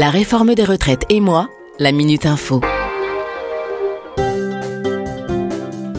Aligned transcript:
La 0.00 0.08
réforme 0.08 0.54
des 0.54 0.64
retraites 0.64 1.04
et 1.10 1.20
moi, 1.20 1.50
la 1.78 1.92
Minute 1.92 2.24
Info. 2.24 2.62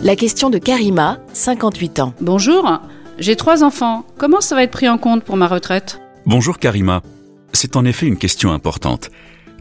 La 0.01 0.15
question 0.15 0.49
de 0.49 0.57
Karima, 0.57 1.19
58 1.33 1.99
ans. 1.99 2.15
Bonjour, 2.19 2.79
j'ai 3.19 3.35
trois 3.35 3.63
enfants. 3.63 4.03
Comment 4.17 4.41
ça 4.41 4.55
va 4.55 4.63
être 4.63 4.71
pris 4.71 4.89
en 4.89 4.97
compte 4.97 5.23
pour 5.23 5.37
ma 5.37 5.47
retraite? 5.47 6.01
Bonjour 6.25 6.57
Karima. 6.57 7.03
C'est 7.53 7.75
en 7.75 7.85
effet 7.85 8.07
une 8.07 8.17
question 8.17 8.51
importante, 8.51 9.11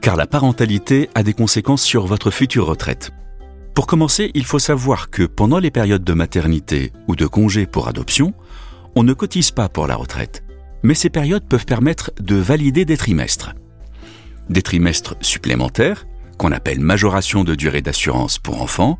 car 0.00 0.16
la 0.16 0.26
parentalité 0.26 1.10
a 1.14 1.22
des 1.22 1.34
conséquences 1.34 1.82
sur 1.82 2.06
votre 2.06 2.30
future 2.30 2.64
retraite. 2.64 3.10
Pour 3.74 3.86
commencer, 3.86 4.30
il 4.32 4.46
faut 4.46 4.58
savoir 4.58 5.10
que 5.10 5.24
pendant 5.24 5.58
les 5.58 5.70
périodes 5.70 6.02
de 6.02 6.14
maternité 6.14 6.94
ou 7.08 7.14
de 7.14 7.26
congé 7.26 7.66
pour 7.66 7.88
adoption, 7.88 8.32
on 8.96 9.02
ne 9.02 9.12
cotise 9.12 9.50
pas 9.50 9.68
pour 9.68 9.86
la 9.86 9.96
retraite. 9.96 10.42
Mais 10.82 10.94
ces 10.94 11.10
périodes 11.10 11.46
peuvent 11.46 11.66
permettre 11.66 12.10
de 12.18 12.36
valider 12.36 12.86
des 12.86 12.96
trimestres 12.96 13.52
des 14.50 14.62
trimestres 14.62 15.14
supplémentaires, 15.22 16.06
qu'on 16.36 16.52
appelle 16.52 16.80
majoration 16.80 17.44
de 17.44 17.54
durée 17.54 17.80
d'assurance 17.80 18.38
pour 18.38 18.60
enfants, 18.60 18.98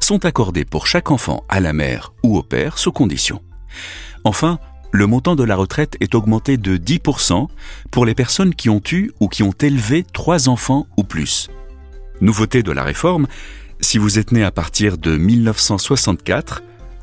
sont 0.00 0.24
accordés 0.24 0.64
pour 0.64 0.86
chaque 0.86 1.10
enfant 1.10 1.44
à 1.48 1.60
la 1.60 1.72
mère 1.72 2.12
ou 2.22 2.36
au 2.36 2.42
père 2.42 2.78
sous 2.78 2.92
condition. 2.92 3.40
Enfin, 4.24 4.58
le 4.92 5.06
montant 5.06 5.34
de 5.34 5.44
la 5.44 5.56
retraite 5.56 5.96
est 6.00 6.14
augmenté 6.14 6.58
de 6.58 6.76
10% 6.76 7.48
pour 7.90 8.04
les 8.04 8.14
personnes 8.14 8.54
qui 8.54 8.68
ont 8.68 8.82
eu 8.92 9.10
ou 9.20 9.28
qui 9.28 9.42
ont 9.42 9.54
élevé 9.60 10.04
trois 10.12 10.48
enfants 10.48 10.86
ou 10.96 11.04
plus. 11.04 11.48
Nouveauté 12.20 12.62
de 12.62 12.72
la 12.72 12.84
réforme, 12.84 13.26
si 13.80 13.98
vous 13.98 14.18
êtes 14.18 14.32
né 14.32 14.44
à 14.44 14.50
partir 14.50 14.98
de 14.98 15.16
1964, 15.16 16.62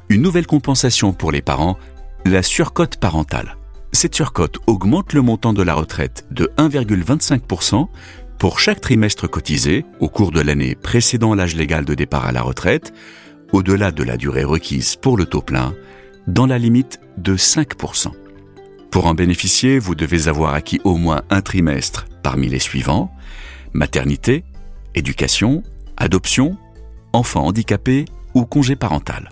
une 0.10 0.22
nouvelle 0.22 0.48
compensation 0.48 1.14
pour 1.14 1.32
les 1.32 1.42
parents, 1.42 1.78
la 2.26 2.44
surcote 2.44 2.98
parentale. 2.98 3.59
Cette 4.02 4.16
surcote 4.16 4.60
augmente 4.66 5.12
le 5.12 5.22
montant 5.22 5.52
de 5.52 5.62
la 5.62 5.74
retraite 5.74 6.26
de 6.32 6.50
1,25% 6.58 7.90
pour 8.38 8.62
chaque 8.62 8.80
trimestre 8.80 9.30
cotisé 9.30 9.84
au 10.00 10.08
cours 10.08 10.32
de 10.32 10.40
l'année 10.40 10.74
précédant 10.74 11.36
l'âge 11.36 11.54
légal 11.54 11.84
de 11.84 11.96
départ 11.96 12.26
à 12.26 12.32
la 12.32 12.42
retraite, 12.42 12.94
au-delà 13.52 13.92
de 13.92 14.02
la 14.04 14.16
durée 14.16 14.46
requise 14.46 14.96
pour 14.96 15.18
le 15.18 15.26
taux 15.26 15.42
plein, 15.42 15.76
dans 16.28 16.46
la 16.46 16.58
limite 16.58 17.02
de 17.18 17.36
5%. 17.36 18.14
Pour 18.90 19.06
en 19.06 19.16
bénéficier, 19.16 19.80
vous 19.80 19.96
devez 19.96 20.30
avoir 20.30 20.54
acquis 20.54 20.80
au 20.86 20.96
moins 20.96 21.24
un 21.30 21.42
trimestre 21.42 22.06
parmi 22.24 22.48
les 22.48 22.60
suivants 22.60 23.12
maternité, 23.74 24.46
éducation, 24.96 25.62
adoption, 25.98 26.58
enfant 27.12 27.46
handicapé 27.46 28.06
ou 28.34 28.46
congé 28.46 28.78
parental. 28.78 29.30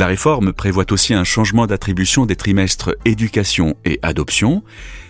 La 0.00 0.06
réforme 0.06 0.54
prévoit 0.54 0.90
aussi 0.92 1.12
un 1.12 1.24
changement 1.24 1.66
d'attribution 1.66 2.24
des 2.24 2.34
trimestres 2.34 2.96
éducation 3.04 3.76
et 3.84 3.98
adoption. 4.02 4.62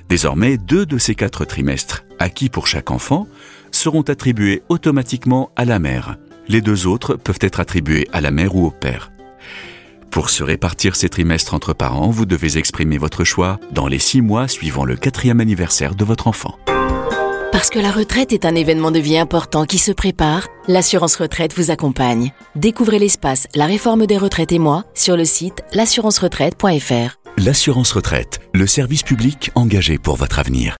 Désormais, 0.08 0.56
deux 0.56 0.84
de 0.84 0.98
ces 0.98 1.14
quatre 1.14 1.44
trimestres, 1.44 2.02
acquis 2.18 2.48
pour 2.48 2.66
chaque 2.66 2.90
enfant, 2.90 3.28
seront 3.70 4.02
attribués 4.02 4.64
automatiquement 4.68 5.52
à 5.54 5.64
la 5.64 5.78
mère. 5.78 6.16
Les 6.48 6.60
deux 6.60 6.88
autres 6.88 7.14
peuvent 7.14 7.38
être 7.40 7.60
attribués 7.60 8.08
à 8.12 8.20
la 8.20 8.32
mère 8.32 8.56
ou 8.56 8.66
au 8.66 8.72
père. 8.72 9.12
Pour 10.10 10.28
se 10.28 10.42
répartir 10.42 10.96
ces 10.96 11.08
trimestres 11.08 11.54
entre 11.54 11.72
parents, 11.72 12.10
vous 12.10 12.26
devez 12.26 12.58
exprimer 12.58 12.98
votre 12.98 13.22
choix 13.22 13.60
dans 13.70 13.86
les 13.86 14.00
six 14.00 14.22
mois 14.22 14.48
suivant 14.48 14.84
le 14.84 14.96
quatrième 14.96 15.38
anniversaire 15.38 15.94
de 15.94 16.04
votre 16.04 16.26
enfant. 16.26 16.58
Parce 17.60 17.68
que 17.68 17.78
la 17.78 17.92
retraite 17.92 18.32
est 18.32 18.46
un 18.46 18.54
événement 18.54 18.90
de 18.90 18.98
vie 18.98 19.18
important 19.18 19.66
qui 19.66 19.76
se 19.76 19.92
prépare, 19.92 20.48
l'assurance 20.66 21.16
retraite 21.16 21.54
vous 21.54 21.70
accompagne. 21.70 22.32
Découvrez 22.56 22.98
l'espace 22.98 23.46
La 23.54 23.66
réforme 23.66 24.06
des 24.06 24.16
retraites 24.16 24.52
et 24.52 24.58
moi 24.58 24.84
sur 24.94 25.14
le 25.14 25.26
site 25.26 25.62
l'assurance-retraite.fr. 25.74 27.18
L'assurance 27.36 27.92
retraite, 27.92 28.40
le 28.54 28.66
service 28.66 29.02
public 29.02 29.50
engagé 29.56 29.98
pour 29.98 30.16
votre 30.16 30.38
avenir. 30.38 30.68